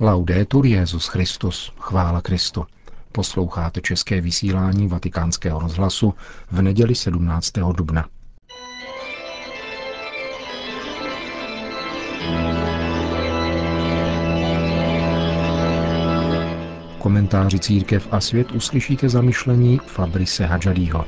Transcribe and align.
Laudetur 0.00 0.66
Jezus 0.66 1.06
Christus, 1.06 1.72
chvála 1.78 2.20
Kristu. 2.20 2.66
Posloucháte 3.12 3.80
české 3.80 4.20
vysílání 4.20 4.88
Vatikánského 4.88 5.60
rozhlasu 5.60 6.14
v 6.50 6.62
neděli 6.62 6.94
17. 6.94 7.52
dubna. 7.72 8.08
Komentáři 16.98 17.58
Církev 17.58 18.08
a 18.10 18.20
svět 18.20 18.52
uslyšíte 18.52 19.08
zamyšlení 19.08 19.80
Fabrice 19.86 20.46
Hadžadího. 20.46 21.04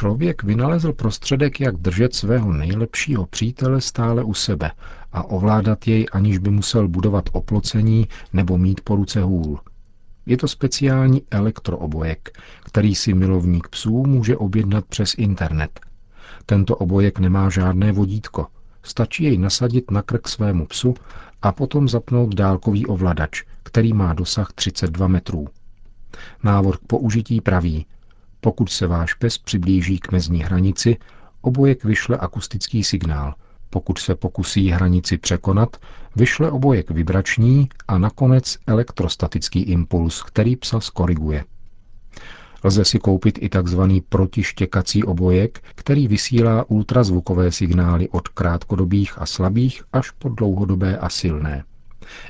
Člověk 0.00 0.42
vynalezl 0.42 0.92
prostředek, 0.92 1.60
jak 1.60 1.76
držet 1.76 2.14
svého 2.14 2.52
nejlepšího 2.52 3.26
přítele 3.26 3.80
stále 3.80 4.24
u 4.24 4.34
sebe 4.34 4.70
a 5.12 5.24
ovládat 5.24 5.88
jej, 5.88 6.06
aniž 6.12 6.38
by 6.38 6.50
musel 6.50 6.88
budovat 6.88 7.24
oplocení 7.32 8.08
nebo 8.32 8.58
mít 8.58 8.80
po 8.80 8.96
ruce 8.96 9.22
hůl. 9.22 9.60
Je 10.26 10.36
to 10.36 10.48
speciální 10.48 11.22
elektroobojek, 11.30 12.38
který 12.64 12.94
si 12.94 13.14
milovník 13.14 13.68
psů 13.68 14.06
může 14.06 14.36
objednat 14.36 14.84
přes 14.84 15.14
internet. 15.14 15.80
Tento 16.46 16.76
obojek 16.76 17.18
nemá 17.18 17.50
žádné 17.50 17.92
vodítko, 17.92 18.46
stačí 18.82 19.24
jej 19.24 19.38
nasadit 19.38 19.90
na 19.90 20.02
krk 20.02 20.28
svému 20.28 20.66
psu 20.66 20.94
a 21.42 21.52
potom 21.52 21.88
zapnout 21.88 22.34
dálkový 22.34 22.86
ovladač, 22.86 23.42
který 23.62 23.92
má 23.92 24.14
dosah 24.14 24.52
32 24.52 25.08
metrů. 25.08 25.48
Návod 26.42 26.76
k 26.76 26.86
použití 26.86 27.40
praví– 27.40 27.86
pokud 28.40 28.70
se 28.70 28.86
váš 28.86 29.14
pes 29.14 29.38
přiblíží 29.38 29.98
k 29.98 30.12
mezní 30.12 30.42
hranici, 30.42 30.96
obojek 31.40 31.84
vyšle 31.84 32.16
akustický 32.18 32.84
signál. 32.84 33.34
Pokud 33.70 33.98
se 33.98 34.14
pokusí 34.14 34.68
hranici 34.68 35.18
překonat, 35.18 35.76
vyšle 36.16 36.50
obojek 36.50 36.90
vibrační 36.90 37.68
a 37.88 37.98
nakonec 37.98 38.58
elektrostatický 38.66 39.60
impuls, 39.62 40.22
který 40.22 40.56
psa 40.56 40.80
skoriguje. 40.80 41.44
Lze 42.64 42.84
si 42.84 42.98
koupit 42.98 43.38
i 43.42 43.48
tzv. 43.48 43.80
protištěkací 44.08 45.04
obojek, 45.04 45.62
který 45.74 46.08
vysílá 46.08 46.70
ultrazvukové 46.70 47.52
signály 47.52 48.08
od 48.08 48.28
krátkodobých 48.28 49.18
a 49.18 49.26
slabých 49.26 49.82
až 49.92 50.10
po 50.10 50.28
dlouhodobé 50.28 50.98
a 50.98 51.08
silné. 51.08 51.64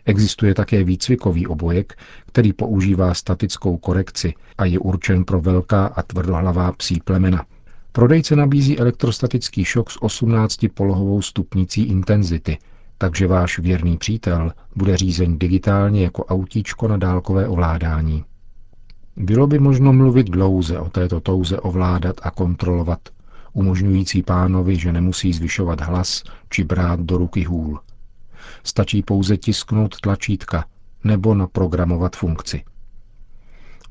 Existuje 0.04 0.54
také 0.54 0.84
výcvikový 0.84 1.46
obojek, 1.46 1.98
který 2.26 2.52
používá 2.52 3.14
statickou 3.14 3.76
korekci 3.76 4.34
a 4.58 4.64
je 4.64 4.78
určen 4.78 5.24
pro 5.24 5.40
velká 5.40 5.86
a 5.86 6.02
tvrdohlavá 6.02 6.72
psí 6.72 7.00
plemena. 7.04 7.46
Prodejce 7.92 8.36
nabízí 8.36 8.78
elektrostatický 8.78 9.64
šok 9.64 9.90
s 9.90 10.00
18-polohovou 10.00 11.22
stupnicí 11.22 11.82
intenzity, 11.82 12.58
takže 12.98 13.26
váš 13.26 13.58
věrný 13.58 13.96
přítel 13.96 14.52
bude 14.76 14.96
řízen 14.96 15.38
digitálně 15.38 16.04
jako 16.04 16.24
autíčko 16.24 16.88
na 16.88 16.96
dálkové 16.96 17.48
ovládání. 17.48 18.24
Bylo 19.16 19.46
by 19.46 19.58
možno 19.58 19.92
mluvit 19.92 20.30
dlouze 20.30 20.78
o 20.78 20.90
této 20.90 21.20
touze 21.20 21.60
ovládat 21.60 22.16
a 22.22 22.30
kontrolovat, 22.30 22.98
umožňující 23.52 24.22
pánovi, 24.22 24.76
že 24.76 24.92
nemusí 24.92 25.32
zvyšovat 25.32 25.80
hlas 25.80 26.22
či 26.50 26.64
brát 26.64 27.00
do 27.00 27.18
ruky 27.18 27.44
hůl. 27.44 27.80
Stačí 28.64 29.02
pouze 29.02 29.36
tisknout 29.36 30.00
tlačítka 30.00 30.64
nebo 31.04 31.34
naprogramovat 31.34 32.16
funkci. 32.16 32.64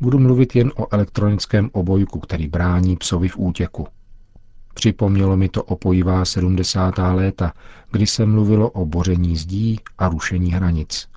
Budu 0.02 0.19
mluvit 0.19 0.55
jen 0.55 0.72
o 0.75 0.94
elektronickém 0.94 1.69
obojku, 1.73 2.19
který 2.19 2.47
brání 2.47 2.97
psovi 2.97 3.27
v 3.27 3.38
útěku. 3.38 3.88
Připomnělo 4.73 5.38
mi 5.38 5.50
to 5.50 5.64
opojivá 5.64 6.25
70. 6.25 6.97
léta, 6.97 7.53
kdy 7.92 8.08
se 8.08 8.25
mluvilo 8.25 8.70
o 8.70 8.86
boření 8.86 9.38
zdí 9.38 9.80
a 9.97 10.09
rušení 10.09 10.52
hranic. 10.52 11.08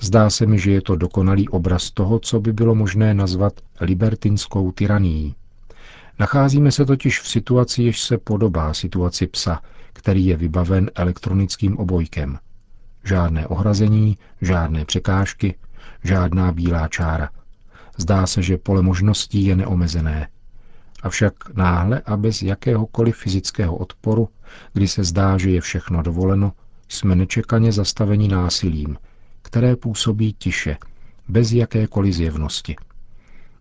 Zdá 0.00 0.30
se 0.30 0.46
mi, 0.46 0.58
že 0.58 0.70
je 0.70 0.82
to 0.82 0.96
dokonalý 0.96 1.48
obraz 1.48 1.90
toho, 1.90 2.18
co 2.18 2.40
by 2.40 2.52
bylo 2.52 2.74
možné 2.74 3.14
nazvat 3.14 3.52
libertinskou 3.80 4.72
tyranií. 4.72 5.34
Nacházíme 6.18 6.72
se 6.72 6.84
totiž 6.84 7.20
v 7.20 7.28
situaci, 7.28 7.82
jež 7.82 8.00
se 8.00 8.18
podobá 8.18 8.74
situaci 8.74 9.26
psa, 9.26 9.60
který 9.92 10.26
je 10.26 10.36
vybaven 10.36 10.90
elektronickým 10.94 11.78
obojkem. 11.78 12.38
Žádné 13.04 13.46
ohrazení, 13.46 14.18
žádné 14.40 14.84
překážky, 14.84 15.54
žádná 16.04 16.52
bílá 16.52 16.88
čára. 16.88 17.28
Zdá 17.96 18.26
se, 18.26 18.42
že 18.42 18.58
pole 18.58 18.82
možností 18.82 19.44
je 19.44 19.56
neomezené. 19.56 20.28
Avšak 21.02 21.54
náhle 21.54 22.02
a 22.06 22.16
bez 22.16 22.42
jakéhokoliv 22.42 23.16
fyzického 23.16 23.76
odporu, 23.76 24.28
kdy 24.72 24.88
se 24.88 25.04
zdá, 25.04 25.38
že 25.38 25.50
je 25.50 25.60
všechno 25.60 26.02
dovoleno, 26.02 26.52
jsme 26.88 27.16
nečekaně 27.16 27.72
zastaveni 27.72 28.28
násilím, 28.28 28.96
které 29.42 29.76
působí 29.76 30.32
tiše, 30.38 30.76
bez 31.28 31.52
jakékoliv 31.52 32.14
zjevnosti. 32.14 32.76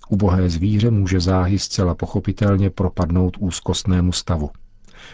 Ubohé 0.09 0.49
zvíře 0.49 0.91
může 0.91 1.19
záhy 1.19 1.59
zcela 1.59 1.95
pochopitelně 1.95 2.69
propadnout 2.69 3.37
úzkostnému 3.39 4.11
stavu. 4.11 4.49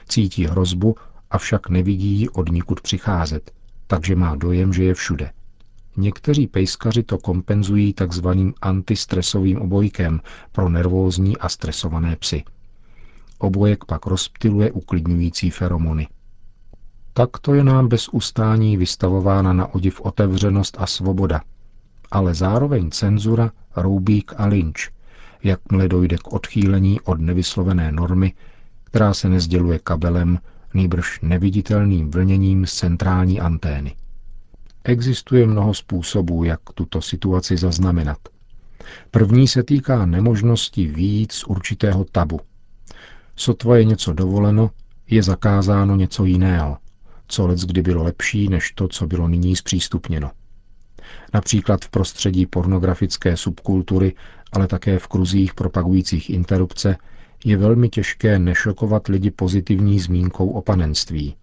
Cítí 0.07 0.45
hrozbu, 0.45 0.95
avšak 1.31 1.69
nevidí 1.69 2.07
ji 2.07 2.29
od 2.29 2.51
nikud 2.51 2.81
přicházet, 2.81 3.51
takže 3.87 4.15
má 4.15 4.35
dojem, 4.35 4.73
že 4.73 4.83
je 4.83 4.93
všude. 4.93 5.31
Někteří 5.97 6.47
pejskaři 6.47 7.03
to 7.03 7.17
kompenzují 7.17 7.93
takzvaným 7.93 8.53
antistresovým 8.61 9.57
obojkem 9.61 10.21
pro 10.51 10.69
nervózní 10.69 11.37
a 11.37 11.49
stresované 11.49 12.15
psy. 12.15 12.43
Obojek 13.39 13.85
pak 13.85 14.05
rozptiluje 14.05 14.71
uklidňující 14.71 15.49
feromony. 15.49 16.07
Takto 17.13 17.53
je 17.53 17.63
nám 17.63 17.87
bez 17.87 18.09
ustání 18.09 18.77
vystavována 18.77 19.53
na 19.53 19.73
odiv 19.75 20.01
otevřenost 20.01 20.77
a 20.79 20.87
svoboda, 20.87 21.41
ale 22.11 22.33
zároveň 22.33 22.91
cenzura, 22.91 23.51
roubík 23.75 24.33
a 24.37 24.45
lynč, 24.45 24.89
jakmile 25.43 25.87
dojde 25.87 26.17
k 26.17 26.33
odchýlení 26.33 27.01
od 27.01 27.19
nevyslovené 27.19 27.91
normy, 27.91 28.33
která 28.97 29.13
se 29.13 29.29
nezděluje 29.29 29.79
kabelem, 29.79 30.39
nýbrž 30.73 31.19
neviditelným 31.21 32.11
vlněním 32.11 32.65
z 32.65 32.73
centrální 32.73 33.39
antény. 33.39 33.95
Existuje 34.83 35.47
mnoho 35.47 35.73
způsobů, 35.73 36.43
jak 36.43 36.59
tuto 36.73 37.01
situaci 37.01 37.57
zaznamenat. 37.57 38.17
První 39.11 39.47
se 39.47 39.63
týká 39.63 40.05
nemožnosti 40.05 40.87
výjít 40.87 41.31
z 41.31 41.43
určitého 41.43 42.05
tabu. 42.11 42.39
Sotva 43.35 43.77
je 43.77 43.85
něco 43.85 44.13
dovoleno, 44.13 44.71
je 45.09 45.23
zakázáno 45.23 45.95
něco 45.95 46.25
jiného, 46.25 46.77
co 47.27 47.47
lec 47.47 47.65
kdy 47.65 47.81
bylo 47.81 48.03
lepší 48.03 48.47
než 48.49 48.71
to, 48.71 48.87
co 48.87 49.07
bylo 49.07 49.27
nyní 49.27 49.55
zpřístupněno. 49.55 50.31
Například 51.33 51.85
v 51.85 51.89
prostředí 51.89 52.45
pornografické 52.45 53.37
subkultury, 53.37 54.15
ale 54.51 54.67
také 54.67 54.99
v 54.99 55.07
kruzích 55.07 55.53
propagujících 55.53 56.29
interrupce, 56.29 56.97
je 57.45 57.57
velmi 57.57 57.89
těžké 57.89 58.39
nešokovat 58.39 59.07
lidi 59.07 59.31
pozitivní 59.31 59.99
zmínkou 59.99 60.49
o 60.49 60.61
panenství. 60.61 61.35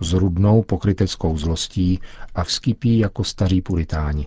Zrudnou 0.00 0.62
pokryteckou 0.62 1.38
zlostí 1.38 2.00
a 2.34 2.44
vskypí 2.44 2.98
jako 2.98 3.24
staří 3.24 3.62
puritáni. 3.62 4.26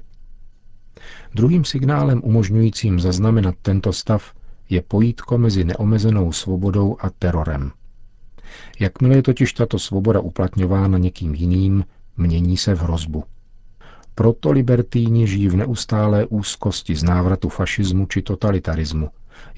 Druhým 1.36 1.66
signálem 1.66 2.22
umožňujícím 2.24 3.00
zaznamenat 3.00 3.56
tento 3.62 3.94
stav 3.94 4.34
je 4.70 4.82
pojítko 4.82 5.38
mezi 5.38 5.64
neomezenou 5.64 6.32
svobodou 6.32 6.98
a 7.00 7.10
terorem. 7.10 7.72
Jakmile 8.80 9.16
je 9.16 9.22
totiž 9.24 9.54
tato 9.54 9.80
svoboda 9.80 10.20
uplatňována 10.20 10.98
někým 10.98 11.36
jiným, 11.36 11.86
mění 12.18 12.58
se 12.58 12.76
v 12.76 12.82
hrozbu. 12.82 13.24
Proto 14.16 14.52
libertíni 14.52 15.28
žijí 15.28 15.48
v 15.48 15.56
neustálé 15.56 16.26
úzkosti 16.26 16.96
z 16.96 17.04
návratu 17.04 17.50
fašismu 17.50 18.06
či 18.06 18.22
totalitarismu, 18.22 19.10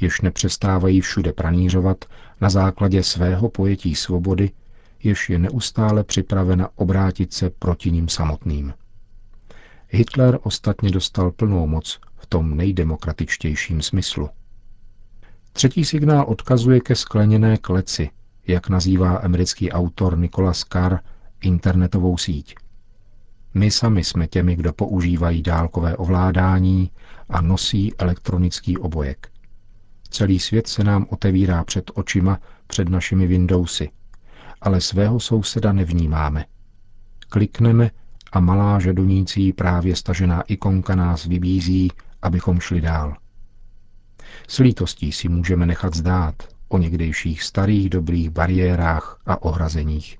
jež 0.02 0.22
nepřestávají 0.22 1.02
všude 1.02 1.34
pranířovat 1.34 2.06
na 2.42 2.50
základě 2.50 3.04
svého 3.04 3.50
pojetí 3.50 3.96
svobody, 3.96 4.52
jež 5.04 5.30
je 5.30 5.40
neustále 5.40 6.04
připravena 6.04 6.70
obrátit 6.76 7.34
se 7.34 7.50
proti 7.50 7.92
ním 7.92 8.10
samotným. 8.10 8.74
Hitler 9.90 10.40
ostatně 10.44 10.92
dostal 10.92 11.32
plnou 11.32 11.68
moc 11.68 12.00
v 12.16 12.26
tom 12.26 12.58
nejdemokratičtějším 12.58 13.82
smyslu. 13.82 14.30
Třetí 15.54 15.86
signál 15.86 16.26
odkazuje 16.28 16.80
ke 16.80 16.96
skleněné 16.96 17.58
kleci, 17.58 18.10
jak 18.48 18.70
nazývá 18.70 19.16
americký 19.16 19.72
autor 19.72 20.18
Nicholas 20.18 20.60
Carr 20.60 21.00
internetovou 21.42 22.18
síť. 22.18 22.56
My 23.54 23.72
sami 23.72 24.04
jsme 24.04 24.28
těmi, 24.28 24.56
kdo 24.56 24.74
používají 24.74 25.42
dálkové 25.42 25.98
ovládání 25.98 26.92
a 27.30 27.42
nosí 27.42 27.94
elektronický 27.98 28.78
obojek. 28.78 29.33
Celý 30.14 30.40
svět 30.40 30.68
se 30.68 30.84
nám 30.84 31.06
otevírá 31.10 31.64
před 31.64 31.92
očima, 31.94 32.40
před 32.68 32.90
našimi 32.90 33.28
Windowsy, 33.28 33.90
ale 34.62 34.82
svého 34.82 35.20
souseda 35.20 35.74
nevnímáme. 35.74 36.46
Klikneme 37.30 37.92
a 38.32 38.40
malá 38.40 38.80
žadonící 38.80 39.54
právě 39.54 39.96
stažená 39.96 40.42
ikonka 40.42 40.96
nás 40.96 41.26
vybízí, 41.26 41.92
abychom 42.22 42.60
šli 42.60 42.82
dál. 42.82 43.16
S 44.48 44.60
lítostí 44.60 45.12
si 45.12 45.30
můžeme 45.30 45.66
nechat 45.66 45.94
zdát, 45.94 46.36
o 46.70 46.78
někdejších 46.78 47.44
starých 47.44 47.90
dobrých 47.90 48.30
bariérách 48.30 49.20
a 49.26 49.42
ohrazeních. 49.42 50.18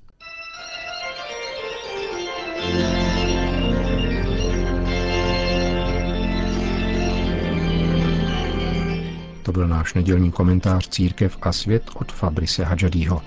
To 9.44 9.52
byl 9.52 9.68
náš 9.68 9.94
nedělní 9.94 10.32
komentář 10.32 10.88
Církev 10.88 11.38
a 11.42 11.52
svět 11.52 11.82
od 11.94 12.12
Fabrice 12.12 12.64
Hadžadího. 12.64 13.22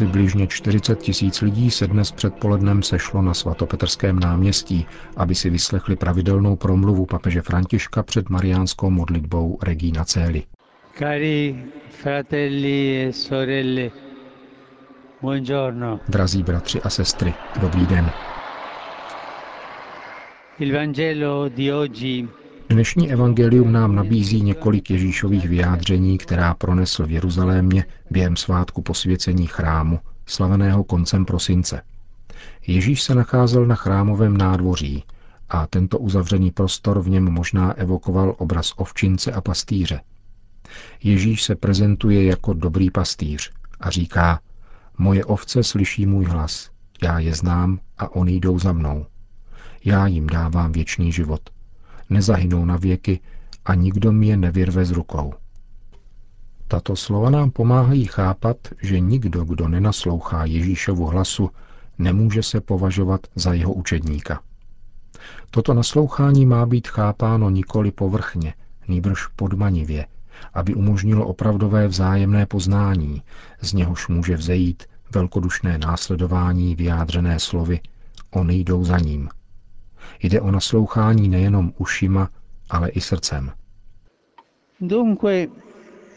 Přibližně 0.00 0.46
40 0.46 0.98
tisíc 0.98 1.40
lidí 1.40 1.70
se 1.70 1.86
dnes 1.86 2.12
předpolednem 2.12 2.82
sešlo 2.82 3.22
na 3.22 3.34
svatopetrském 3.34 4.18
náměstí, 4.18 4.86
aby 5.16 5.34
si 5.34 5.50
vyslechli 5.50 5.96
pravidelnou 5.96 6.56
promluvu 6.56 7.06
papeže 7.06 7.42
Františka 7.42 8.02
před 8.02 8.28
mariánskou 8.28 8.90
modlitbou 8.90 9.58
Regina 9.62 10.04
Celi. 10.04 10.42
Cari 10.98 11.64
fratelli 11.90 13.06
e 13.08 13.12
sorelle, 13.12 13.90
buongiorno. 15.22 16.00
Drazí 16.08 16.42
bratři 16.42 16.82
a 16.82 16.90
sestry, 16.90 17.34
dobrý 17.60 17.86
den. 17.86 18.10
Il 20.58 20.72
Vangelo 20.74 21.48
di 21.48 21.72
oggi 21.72 22.28
Dnešní 22.70 23.12
evangelium 23.12 23.72
nám 23.72 23.94
nabízí 23.94 24.42
několik 24.42 24.90
Ježíšových 24.90 25.48
vyjádření, 25.48 26.18
která 26.18 26.54
pronesl 26.54 27.06
v 27.06 27.10
Jeruzalémě 27.10 27.84
během 28.10 28.36
svátku 28.36 28.82
posvěcení 28.82 29.46
chrámu, 29.46 30.00
slaveného 30.26 30.84
koncem 30.84 31.24
prosince. 31.24 31.82
Ježíš 32.66 33.02
se 33.02 33.14
nacházel 33.14 33.66
na 33.66 33.74
chrámovém 33.74 34.36
nádvoří 34.36 35.04
a 35.48 35.66
tento 35.66 35.98
uzavřený 35.98 36.50
prostor 36.50 37.00
v 37.00 37.08
něm 37.08 37.30
možná 37.30 37.72
evokoval 37.72 38.34
obraz 38.38 38.72
ovčince 38.76 39.32
a 39.32 39.40
pastýře. 39.40 40.00
Ježíš 41.02 41.42
se 41.42 41.56
prezentuje 41.56 42.24
jako 42.24 42.52
dobrý 42.52 42.90
pastýř 42.90 43.52
a 43.80 43.90
říká, 43.90 44.40
moje 44.98 45.24
ovce 45.24 45.62
slyší 45.62 46.06
můj 46.06 46.24
hlas, 46.24 46.70
já 47.02 47.18
je 47.18 47.34
znám 47.34 47.78
a 47.98 48.14
oni 48.14 48.34
jdou 48.40 48.58
za 48.58 48.72
mnou. 48.72 49.06
Já 49.84 50.06
jim 50.06 50.26
dávám 50.26 50.72
věčný 50.72 51.12
život– 51.12 51.40
nezahynou 52.10 52.64
na 52.64 52.76
věky 52.76 53.20
a 53.64 53.74
nikdo 53.74 54.12
mi 54.12 54.26
je 54.26 54.36
nevyrve 54.36 54.84
z 54.84 54.90
rukou. 54.90 55.34
Tato 56.68 56.96
slova 56.96 57.30
nám 57.30 57.50
pomáhají 57.50 58.04
chápat, 58.04 58.56
že 58.82 59.00
nikdo, 59.00 59.44
kdo 59.44 59.68
nenaslouchá 59.68 60.44
Ježíšovu 60.44 61.06
hlasu, 61.06 61.50
nemůže 61.98 62.42
se 62.42 62.60
považovat 62.60 63.20
za 63.34 63.52
jeho 63.52 63.72
učedníka. 63.72 64.40
Toto 65.50 65.74
naslouchání 65.74 66.46
má 66.46 66.66
být 66.66 66.88
chápáno 66.88 67.50
nikoli 67.50 67.90
povrchně, 67.90 68.54
nýbrž 68.88 69.26
podmanivě, 69.26 70.06
aby 70.54 70.74
umožnilo 70.74 71.26
opravdové 71.26 71.88
vzájemné 71.88 72.46
poznání, 72.46 73.22
z 73.60 73.72
něhož 73.72 74.08
může 74.08 74.36
vzejít 74.36 74.82
velkodušné 75.10 75.78
následování 75.78 76.74
vyjádřené 76.74 77.38
slovy 77.38 77.80
Oni 78.30 78.56
jdou 78.56 78.84
za 78.84 78.98
ním– 78.98 79.28
Jde 80.22 80.40
o 80.40 80.50
naslouchání 80.50 81.28
nejenom 81.28 81.72
ušima, 81.78 82.28
ale 82.70 82.88
i 82.88 83.00
srdcem. 83.00 83.52
Dunque, 84.80 85.46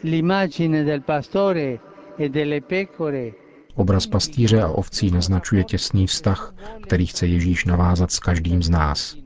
l'immagine 0.04 0.84
del 0.84 1.00
pastore 1.00 1.78
e 2.18 2.28
delle 2.28 2.60
pecore 2.60 3.30
Obraz 3.74 4.06
pastýře 4.06 4.62
a 4.62 4.68
ovcí 4.68 5.10
naznačuje 5.10 5.64
těsný 5.64 6.06
vztah, 6.06 6.54
který 6.82 7.06
chce 7.06 7.26
Ježíš 7.26 7.64
navázat 7.64 8.12
s 8.12 8.18
každým 8.18 8.62
z 8.62 8.70
nás. 8.70 9.16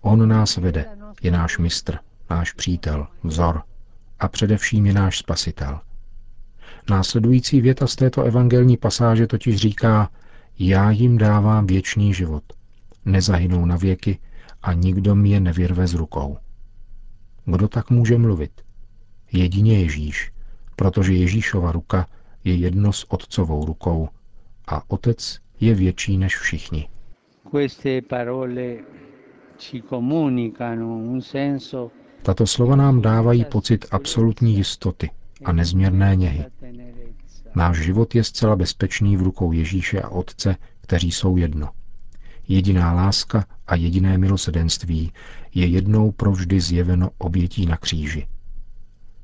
On 0.00 0.28
nás 0.28 0.56
vede, 0.56 0.86
je 1.22 1.30
náš 1.30 1.58
mistr, 1.58 1.98
náš 2.30 2.52
přítel, 2.52 3.06
vzor 3.22 3.62
a 4.20 4.28
především 4.28 4.86
je 4.86 4.92
náš 4.92 5.18
spasitel. 5.18 5.80
Následující 6.90 7.60
věta 7.60 7.86
z 7.86 7.96
této 7.96 8.22
evangelní 8.22 8.76
pasáže 8.76 9.26
totiž 9.26 9.56
říká, 9.56 10.10
já 10.58 10.90
jim 10.90 11.18
dávám 11.18 11.66
věčný 11.66 12.14
život– 12.14 12.44
nezahynou 13.04 13.64
na 13.64 13.76
věky 13.76 14.18
a 14.62 14.72
nikdo 14.72 15.14
mi 15.14 15.28
je 15.28 15.40
nevyrve 15.40 15.86
z 15.86 15.94
rukou. 15.94 16.38
Kdo 17.44 17.68
tak 17.68 17.90
může 17.90 18.18
mluvit? 18.18 18.50
Jedině 19.32 19.80
Ježíš, 19.80 20.32
protože 20.76 21.12
Ježíšova 21.12 21.72
ruka 21.72 22.06
je 22.44 22.54
jedno 22.54 22.92
s 22.92 23.12
otcovou 23.12 23.64
rukou 23.64 24.08
a 24.66 24.90
otec 24.90 25.38
je 25.60 25.74
větší 25.74 26.18
než 26.18 26.36
všichni. 26.36 26.88
Tato 32.22 32.46
slova 32.46 32.76
nám 32.76 33.02
dávají 33.02 33.44
pocit 33.44 33.86
absolutní 33.90 34.56
jistoty 34.56 35.10
a 35.44 35.52
nezměrné 35.52 36.16
něhy. 36.16 36.44
Náš 37.54 37.78
život 37.78 38.14
je 38.14 38.24
zcela 38.24 38.56
bezpečný 38.56 39.16
v 39.16 39.22
rukou 39.22 39.52
Ježíše 39.52 40.00
a 40.00 40.08
Otce, 40.08 40.56
kteří 40.80 41.12
jsou 41.12 41.36
jedno. 41.36 41.68
Jediná 42.48 42.92
láska 42.92 43.44
a 43.66 43.74
jediné 43.74 44.18
milosedenství 44.18 45.12
je 45.54 45.66
jednou 45.66 46.12
provždy 46.12 46.60
zjeveno 46.60 47.10
obětí 47.18 47.66
na 47.66 47.76
kříži. 47.76 48.26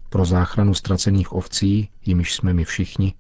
Pro 0.08 0.24
záchranu 0.24 0.74
ztracených 0.74 1.32
ovcí, 1.32 1.88
jimiž 2.04 2.34
jsme 2.34 2.54
my 2.54 2.64
všichni, 2.64 3.14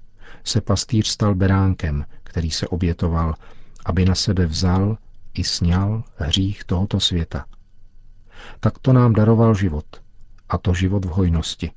se 0.44 0.60
pastýř 0.60 1.06
stal 1.06 1.34
beránkem, 1.34 2.04
který 2.22 2.50
se 2.50 2.68
obětoval, 2.68 3.34
aby 3.84 4.04
na 4.04 4.14
sebe 4.14 4.46
vzal 4.46 4.98
i 5.34 5.44
sněl 5.44 6.04
hřích 6.16 6.64
tohoto 6.64 7.00
světa. 7.00 7.44
Tak 8.60 8.78
to 8.78 8.92
nám 8.92 9.12
daroval 9.12 9.54
život, 9.54 9.86
a 10.48 10.58
to 10.58 10.74
život 10.74 11.04
v 11.04 11.08
hojnosti. 11.08 11.70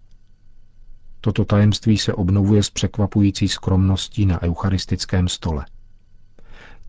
Toto 1.21 1.45
tajemství 1.45 1.97
se 1.97 2.13
obnovuje 2.13 2.63
s 2.63 2.69
překvapující 2.69 3.47
skromností 3.47 4.25
na 4.25 4.41
eucharistickém 4.41 5.27
stole. 5.27 5.65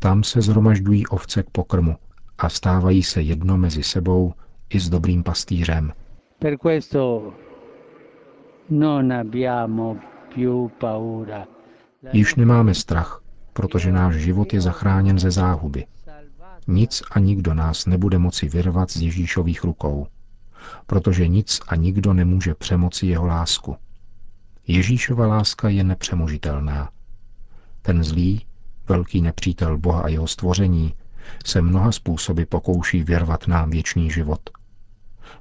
Tam 0.05 0.25
se 0.25 0.43
zhromažďují 0.43 1.07
ovce 1.07 1.43
k 1.43 1.51
pokrmu 1.51 1.97
a 2.39 2.49
stávají 2.49 3.03
se 3.03 3.23
jedno 3.23 3.57
mezi 3.57 3.83
sebou 3.83 4.35
i 4.69 4.81
s 4.81 4.89
dobrým 4.89 5.23
pastýřem. 5.23 5.93
Per 6.39 6.57
questo 6.59 7.33
non 8.71 9.13
abbiamo 9.13 9.97
più 10.35 10.69
paura. 10.69 11.47
Již 12.13 12.35
nemáme 12.35 12.75
strach, 12.75 13.23
protože 13.53 13.93
náš 13.93 14.15
život 14.15 14.55
je 14.55 14.61
zachráněn 14.61 15.19
ze 15.19 15.31
záhuby. 15.31 15.87
Nic 16.67 17.03
a 17.11 17.19
nikdo 17.19 17.55
nás 17.55 17.87
nebude 17.87 18.19
moci 18.19 18.49
vyrvat 18.49 18.91
z 18.91 19.03
Ježíšových 19.03 19.65
rukou, 19.65 20.07
protože 20.87 21.29
nic 21.29 21.61
a 21.69 21.77
nikdo 21.77 22.13
nemůže 22.13 22.55
přemoci 22.55 23.07
jeho 23.07 23.27
lásku. 23.27 23.77
Ježíšova 24.67 25.27
láska 25.27 25.69
je 25.69 25.85
nepřemožitelná. 25.85 26.91
Ten 27.83 28.05
zlý, 28.05 28.47
velký 28.89 29.23
nepřítel 29.23 29.79
Boha 29.79 30.03
a 30.03 30.09
jeho 30.09 30.27
stvoření, 30.27 30.95
se 31.45 31.63
mnoha 31.63 31.93
způsoby 31.93 32.43
pokouší 32.43 33.03
věrvat 33.03 33.49
nám 33.49 33.71
věčný 33.71 34.11
život. 34.11 34.41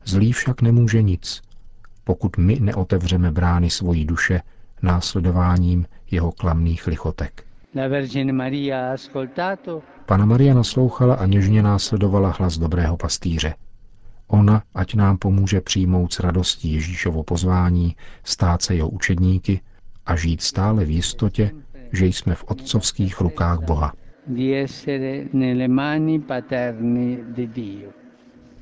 Zlý 0.06 0.32
však 0.32 0.62
nemůže 0.62 1.02
nic, 1.02 1.42
pokud 2.04 2.38
my 2.38 2.60
neotevřeme 2.60 3.32
brány 3.32 3.70
svojí 3.70 4.06
duše 4.06 4.42
následováním 4.82 5.86
jeho 6.12 6.32
klamných 6.32 6.88
lichotek. 6.88 7.44
Pana 10.06 10.26
Maria 10.26 10.54
naslouchala 10.54 11.16
a 11.16 11.26
něžně 11.26 11.64
následovala 11.64 12.36
hlas 12.40 12.58
dobrého 12.58 12.98
pastýře. 12.98 13.56
Ona, 14.28 14.64
ať 14.76 14.96
nám 14.96 15.18
pomůže 15.18 15.62
přijmout 15.62 16.14
s 16.14 16.20
radostí 16.20 16.74
Ježíšovo 16.74 17.24
pozvání, 17.24 17.96
stát 18.24 18.62
se 18.62 18.76
jeho 18.76 18.90
učedníky 18.90 19.62
a 20.06 20.16
žít 20.16 20.42
stále 20.42 20.86
v 20.86 20.90
jistotě, 20.90 21.52
že 21.94 22.06
jsme 22.06 22.36
v 22.36 22.44
otcovských 22.48 23.22
rukách 23.22 23.60
Boha. 23.60 23.94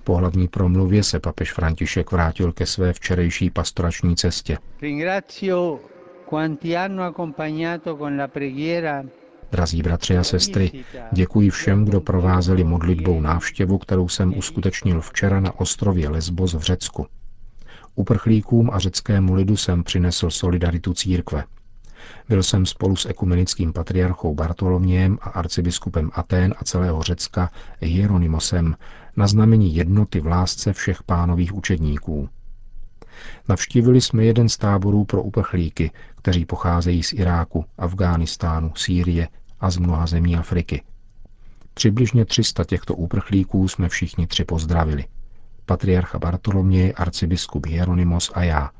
Po 0.04 0.16
hlavní 0.16 0.48
promluvě 0.48 1.04
se 1.04 1.20
papež 1.20 1.54
František 1.54 2.12
vrátil 2.12 2.52
ke 2.52 2.66
své 2.66 2.94
včerejší 2.94 3.50
pastorační 3.50 4.16
cestě. 4.16 4.58
Drazí 9.52 9.82
bratři 9.82 10.18
a 10.18 10.24
sestry, 10.24 10.72
děkuji 11.12 11.50
všem, 11.50 11.86
kdo 11.86 12.02
provázeli 12.02 12.64
modlitbou 12.64 13.22
návštěvu, 13.22 13.78
kterou 13.78 14.08
jsem 14.08 14.38
uskutečnil 14.38 15.02
včera 15.02 15.40
na 15.40 15.60
ostrově 15.60 16.10
Lesbos 16.10 16.54
v 16.54 16.62
Řecku. 16.62 17.08
Uprchlíkům 17.96 18.70
a 18.74 18.80
řeckému 18.80 19.34
lidu 19.34 19.58
jsem 19.58 19.84
přinesl 19.84 20.30
solidaritu 20.30 20.94
církve. 20.94 21.44
Byl 22.30 22.44
jsem 22.44 22.66
spolu 22.66 22.96
s 22.96 23.06
ekumenickým 23.06 23.74
patriarchou 23.74 24.36
Bartolomějem 24.36 25.18
a 25.22 25.30
arcibiskupem 25.30 26.12
Atén 26.14 26.54
a 26.58 26.64
celého 26.64 27.04
Řecka 27.04 27.52
Hieronymosem 27.80 28.76
na 29.16 29.28
znamení 29.28 29.76
jednoty 29.76 30.20
v 30.20 30.28
lásce 30.28 30.74
všech 30.74 31.04
pánových 31.04 31.56
učedníků. 31.56 32.30
Navštívili 33.50 34.02
jsme 34.02 34.24
jeden 34.26 34.50
z 34.50 34.58
táborů 34.58 35.06
pro 35.06 35.24
uprchlíky, 35.24 35.92
kteří 36.16 36.46
pocházejí 36.46 37.04
z 37.04 37.14
Iráku, 37.14 37.66
Afghánistánu, 37.78 38.72
Sýrie 38.76 39.28
a 39.60 39.72
z 39.72 39.78
mnoha 39.78 40.08
zemí 40.08 40.36
Afriky. 40.36 40.84
Přibližně 41.74 42.26
300 42.26 42.64
těchto 42.64 42.96
uprchlíků 42.96 43.68
jsme 43.68 43.90
všichni 43.90 44.28
tři 44.28 44.46
pozdravili. 44.46 45.06
Patriarcha 45.66 46.20
Bartoloměj, 46.20 46.94
arcibiskup 46.98 47.66
Hieronymos 47.66 48.32
a 48.34 48.44
já. 48.44 48.72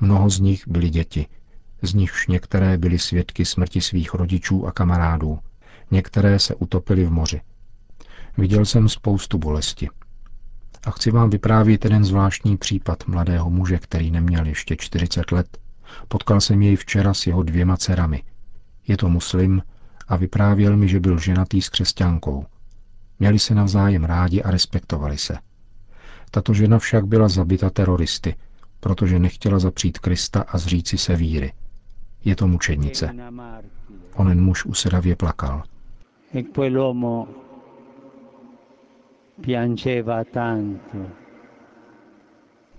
Mnoho 0.00 0.30
z 0.30 0.40
nich 0.40 0.68
byli 0.68 0.90
děti, 0.90 1.26
z 1.82 1.94
nichž 1.94 2.26
některé 2.26 2.78
byly 2.78 2.98
svědky 2.98 3.44
smrti 3.44 3.80
svých 3.80 4.14
rodičů 4.14 4.66
a 4.66 4.72
kamarádů. 4.72 5.38
Některé 5.90 6.38
se 6.38 6.54
utopily 6.54 7.04
v 7.04 7.10
moři. 7.10 7.40
Viděl 8.38 8.64
jsem 8.64 8.88
spoustu 8.88 9.38
bolesti. 9.38 9.88
A 10.84 10.90
chci 10.90 11.10
vám 11.10 11.30
vyprávět 11.30 11.84
jeden 11.84 12.04
zvláštní 12.04 12.56
případ 12.56 13.06
mladého 13.06 13.50
muže, 13.50 13.78
který 13.78 14.10
neměl 14.10 14.46
ještě 14.46 14.76
40 14.76 15.32
let. 15.32 15.58
Potkal 16.08 16.40
jsem 16.40 16.62
jej 16.62 16.76
včera 16.76 17.14
s 17.14 17.26
jeho 17.26 17.42
dvěma 17.42 17.76
dcerami. 17.76 18.22
Je 18.88 18.96
to 18.96 19.08
muslim 19.08 19.62
a 20.08 20.16
vyprávěl 20.16 20.76
mi, 20.76 20.88
že 20.88 21.00
byl 21.00 21.18
ženatý 21.18 21.62
s 21.62 21.68
křesťankou. 21.68 22.46
Měli 23.18 23.38
se 23.38 23.54
navzájem 23.54 24.04
rádi 24.04 24.42
a 24.42 24.50
respektovali 24.50 25.18
se. 25.18 25.38
Tato 26.30 26.54
žena 26.54 26.78
však 26.78 27.06
byla 27.06 27.28
zabita 27.28 27.70
teroristy, 27.70 28.34
protože 28.80 29.18
nechtěla 29.18 29.58
zapřít 29.58 29.98
Krista 29.98 30.44
a 30.48 30.58
zříci 30.58 30.98
se 30.98 31.16
víry. 31.16 31.52
Je 32.28 32.36
to 32.36 32.46
mučednice. 32.46 33.14
Onen 34.14 34.44
muž 34.44 34.64
usedavě 34.64 35.16
plakal. 35.16 35.62
E 36.34 36.42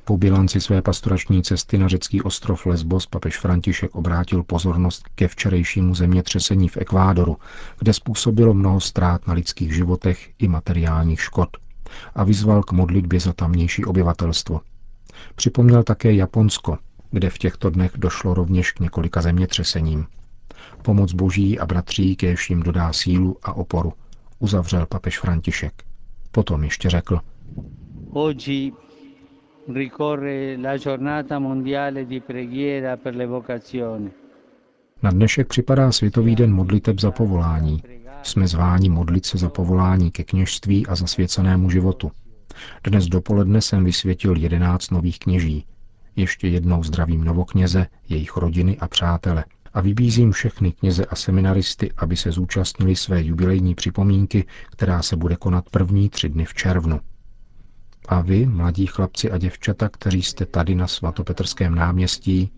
po 0.05 0.17
bilanci 0.17 0.61
své 0.61 0.81
pastorační 0.81 1.43
cesty 1.43 1.77
na 1.77 1.87
řecký 1.87 2.21
ostrov 2.21 2.65
Lesbos 2.65 3.05
papež 3.05 3.37
František 3.37 3.95
obrátil 3.95 4.43
pozornost 4.43 5.07
ke 5.15 5.27
včerejšímu 5.27 5.95
zemětřesení 5.95 6.69
v 6.69 6.77
Ekvádoru, 6.77 7.37
kde 7.79 7.93
způsobilo 7.93 8.53
mnoho 8.53 8.79
ztrát 8.79 9.27
na 9.27 9.33
lidských 9.33 9.75
životech 9.75 10.29
i 10.39 10.47
materiálních 10.47 11.21
škod 11.21 11.49
a 12.15 12.23
vyzval 12.23 12.63
k 12.63 12.71
modlitbě 12.71 13.19
za 13.19 13.33
tamnější 13.33 13.85
obyvatelstvo. 13.85 14.61
Připomněl 15.35 15.83
také 15.83 16.13
Japonsko, 16.13 16.77
kde 17.11 17.29
v 17.29 17.37
těchto 17.37 17.69
dnech 17.69 17.91
došlo 17.95 18.33
rovněž 18.33 18.71
k 18.71 18.79
několika 18.79 19.21
zemětřesením. 19.21 20.05
Pomoc 20.81 21.13
boží 21.13 21.59
a 21.59 21.65
bratří 21.65 22.15
kéž 22.15 22.49
jim 22.49 22.63
dodá 22.63 22.93
sílu 22.93 23.37
a 23.43 23.53
oporu, 23.53 23.93
uzavřel 24.39 24.85
papež 24.85 25.19
František. 25.19 25.83
Potom 26.31 26.63
ještě 26.63 26.89
řekl, 26.89 27.19
na 35.03 35.11
dnešek 35.11 35.47
připadá 35.47 35.91
Světový 35.91 36.35
den 36.35 36.53
modliteb 36.53 36.99
za 36.99 37.11
povolání. 37.11 37.83
Jsme 38.23 38.47
zváni 38.47 38.89
modlit 38.89 39.25
se 39.25 39.37
za 39.37 39.49
povolání 39.49 40.11
ke 40.11 40.23
kněžství 40.23 40.87
a 40.87 40.95
zasvěcenému 40.95 41.69
životu. 41.69 42.11
Dnes 42.83 43.05
dopoledne 43.07 43.61
jsem 43.61 43.83
vysvětil 43.83 44.37
jedenáct 44.37 44.91
nových 44.91 45.19
kněží. 45.19 45.65
Ještě 46.19 46.47
jednou 46.47 46.83
zdravím 46.83 47.23
novokněze, 47.23 47.87
jejich 48.09 48.37
rodiny 48.37 48.77
a 48.77 48.87
přátele 48.87 49.45
a 49.73 49.81
vybízím 49.81 50.31
všechny 50.31 50.71
kněze 50.71 51.05
a 51.05 51.15
seminaristy, 51.15 51.91
aby 51.97 52.15
se 52.15 52.31
zúčastnili 52.31 52.95
své 52.95 53.23
jubilejní 53.23 53.75
připomínky, 53.75 54.45
která 54.71 55.01
se 55.01 55.15
bude 55.15 55.35
konat 55.35 55.69
první 55.69 56.09
tři 56.09 56.29
dny 56.29 56.45
v 56.45 56.53
červnu. 56.53 56.99
A 58.07 58.21
vy, 58.21 58.45
mladí 58.45 58.85
chlapci 58.85 59.31
a 59.31 59.37
děvčata, 59.37 59.89
kteří 59.89 60.21
jste 60.23 60.45
tady 60.45 60.75
na 60.75 60.87
svatopetrském 60.87 61.75
náměstí, 61.75 62.51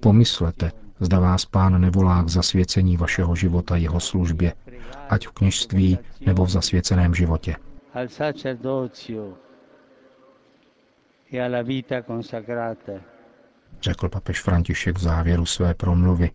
pomyslete, 0.00 0.72
zda 1.00 1.20
vás 1.20 1.44
pán 1.44 1.80
nevolá 1.80 2.22
k 2.22 2.28
zasvěcení 2.28 2.96
vašeho 2.96 3.36
života 3.36 3.76
jeho 3.76 4.00
službě, 4.00 4.54
ať 5.08 5.26
v 5.26 5.32
kněžství 5.32 5.98
nebo 6.26 6.44
v 6.44 6.50
zasvěceném 6.50 7.14
životě. 7.14 7.56
Řekl 13.82 14.08
papež 14.08 14.40
František 14.42 14.98
v 14.98 15.02
závěru 15.02 15.46
své 15.46 15.74
promluvy 15.74 16.30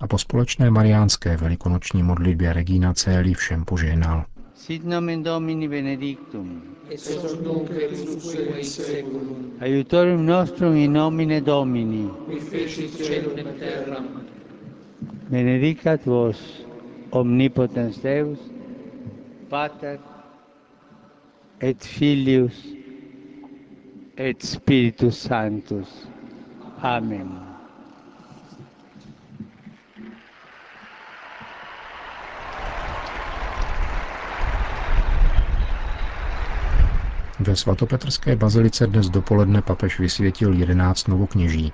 a 0.00 0.06
po 0.06 0.18
společné 0.18 0.70
mariánské 0.70 1.36
velikonoční 1.36 2.02
modlitbě 2.02 2.52
Regina 2.52 2.94
Céli 2.94 3.34
všem 3.34 3.64
požehnal. 3.64 4.24
Sit 4.54 4.84
nomen 4.84 5.22
Domini 5.22 5.68
benedictum. 5.68 6.62
Et 6.90 7.00
hoc 7.22 7.40
nunc 7.40 7.70
et 7.70 7.92
usque 7.92 8.38
in 8.38 8.64
seculum. 8.64 9.52
Aiutorium 9.60 10.26
nostrum 10.26 10.76
in 10.76 10.92
nomine 10.92 11.40
Domini. 11.40 12.10
Qui 12.26 12.40
fecit 12.40 12.90
celum 12.90 13.38
et 13.38 13.58
terram. 13.58 14.06
Benedicat 15.30 16.04
vos 16.04 16.66
omnipotens 17.10 17.98
Deus, 18.02 18.38
Pater 19.48 19.98
et 21.60 21.84
Filius 21.84 22.81
et 24.16 24.42
Spiritus 24.42 25.18
Sanctus. 25.18 26.08
Amen. 26.82 27.52
Ve 37.40 37.56
svatopetrské 37.56 38.36
bazilice 38.36 38.86
dnes 38.86 39.10
dopoledne 39.10 39.62
papež 39.62 40.00
vysvětil 40.00 40.52
jedenáct 40.52 41.08
novokněží. 41.08 41.72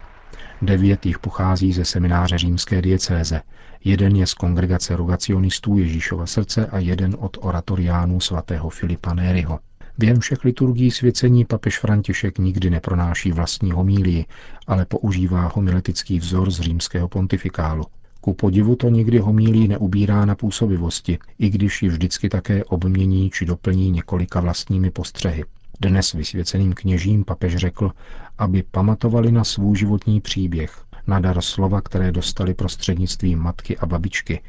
Devět 0.63 1.07
jich 1.07 1.19
pochází 1.19 1.73
ze 1.73 1.85
semináře 1.85 2.39
římské 2.39 2.83
diecéze, 2.83 3.43
jeden 3.85 4.17
je 4.17 4.27
z 4.27 4.35
kongregace 4.35 4.97
rogacionistů 4.97 5.79
Ježíšova 5.79 6.27
srdce 6.27 6.67
a 6.67 6.79
jeden 6.79 7.17
od 7.19 7.37
oratoriánů 7.41 8.21
svatého 8.21 8.71
Filipa 8.71 9.15
Nériho. 9.15 9.59
Během 9.99 10.21
všech 10.21 10.45
liturgií 10.45 10.91
svěcení 10.91 11.45
papež 11.45 11.79
František 11.79 12.39
nikdy 12.39 12.71
nepronáší 12.71 13.33
vlastní 13.33 13.73
homílii, 13.73 14.25
ale 14.67 14.87
používá 14.87 15.53
homiletický 15.55 16.19
vzor 16.19 16.51
z 16.51 16.61
římského 16.61 17.09
pontifikálu. 17.09 17.85
Ku 18.21 18.35
podivu 18.35 18.77
to 18.77 18.89
nikdy 18.89 19.19
homílí 19.19 19.69
neubírá 19.69 20.25
na 20.25 20.35
působivosti, 20.35 21.19
i 21.39 21.51
když 21.51 21.83
ji 21.83 21.89
vždycky 21.89 22.29
také 22.29 22.65
obmění 22.65 23.31
či 23.31 23.47
doplní 23.47 23.91
několika 23.91 24.41
vlastními 24.41 24.91
postřehy. 24.91 25.45
Dnes 25.81 26.13
vysvěceným 26.13 26.73
kněžím 26.73 27.25
papež 27.25 27.57
řekl, 27.57 27.91
aby 28.39 28.63
pamatovali 28.71 29.33
na 29.33 29.45
svůj 29.45 29.77
životní 29.77 30.21
příběh, 30.21 30.85
na 31.07 31.21
dar 31.21 31.43
slova, 31.43 31.81
které 31.81 32.13
dostali 32.13 32.55
prostřednictvím 32.55 33.39
matky 33.39 33.79
a 33.79 33.87
babičky, 33.87 34.43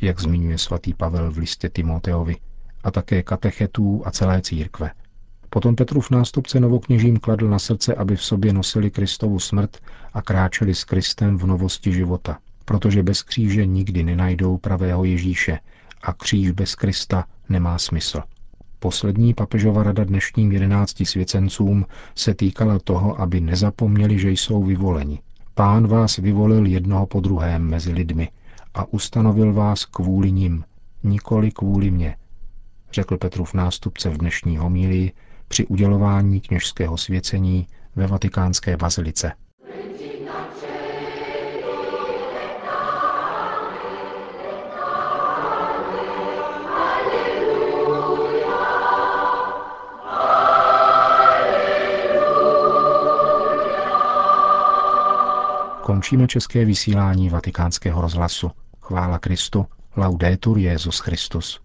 jak 0.00 0.20
zmiňuje 0.20 0.58
svatý 0.58 0.94
Pavel 0.94 1.32
v 1.32 1.38
listě 1.38 1.68
Timoteovi, 1.68 2.36
a 2.84 2.90
také 2.90 3.22
katechetů 3.22 4.02
a 4.04 4.10
celé 4.10 4.42
církve. 4.42 4.90
Potom 5.50 5.76
Petrův 5.76 6.10
nástupce 6.10 6.60
novokněžím 6.60 7.16
kladl 7.16 7.48
na 7.48 7.58
srdce, 7.58 7.94
aby 7.94 8.16
v 8.16 8.22
sobě 8.22 8.52
nosili 8.52 8.90
Kristovu 8.90 9.38
smrt 9.38 9.76
a 10.12 10.22
kráčeli 10.22 10.74
s 10.74 10.84
Kristem 10.84 11.38
v 11.38 11.46
novosti 11.46 11.92
života, 11.92 12.38
protože 12.64 13.02
bez 13.02 13.22
kříže 13.22 13.66
nikdy 13.66 14.02
nenajdou 14.02 14.58
pravého 14.58 15.04
Ježíše 15.04 15.58
a 16.02 16.12
kříž 16.12 16.50
bez 16.50 16.74
Krista 16.74 17.24
nemá 17.48 17.78
smysl. 17.78 18.22
Poslední 18.78 19.34
papežova 19.34 19.82
rada 19.82 20.04
dnešním 20.04 20.52
jedenácti 20.52 21.06
svěcencům 21.06 21.86
se 22.14 22.34
týkala 22.34 22.78
toho, 22.78 23.20
aby 23.20 23.40
nezapomněli, 23.40 24.18
že 24.18 24.30
jsou 24.30 24.64
vyvoleni. 24.64 25.20
Pán 25.54 25.86
vás 25.86 26.16
vyvolil 26.16 26.66
jednoho 26.66 27.06
po 27.06 27.20
druhém 27.20 27.62
mezi 27.62 27.92
lidmi 27.92 28.28
a 28.74 28.84
ustanovil 28.92 29.52
vás 29.52 29.84
kvůli 29.84 30.32
nim, 30.32 30.64
nikoli 31.02 31.50
kvůli 31.50 31.90
mně, 31.90 32.16
řekl 32.92 33.16
Petrův 33.16 33.54
nástupce 33.54 34.10
v 34.10 34.18
dnešní 34.18 34.56
homílii 34.56 35.12
při 35.48 35.66
udělování 35.66 36.40
kněžského 36.40 36.96
svěcení 36.96 37.66
ve 37.96 38.06
vatikánské 38.06 38.76
bazilice. 38.76 39.32
Končíme 55.82 56.26
české 56.26 56.64
vysílání 56.64 57.28
vatikánského 57.28 58.00
rozhlasu. 58.00 58.50
Chvála 58.80 59.18
Kristu. 59.18 59.66
Laudetur 59.96 60.58
Jezus 60.58 60.98
Christus. 60.98 61.60